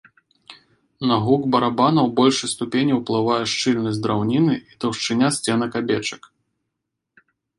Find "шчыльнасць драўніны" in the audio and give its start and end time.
3.53-4.53